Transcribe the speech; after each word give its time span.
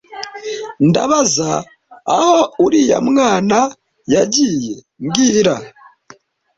Ndabaza 0.87 1.51
aho 2.15 2.37
uriya 2.65 2.97
mwana 3.09 3.57
yagiye 4.13 4.73
mbwira 5.03 5.53